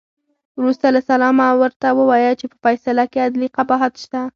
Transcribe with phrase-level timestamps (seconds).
[0.59, 4.21] وروسته له سلامه ورته ووایه چې په فیصله کې عدلي قباحت شته.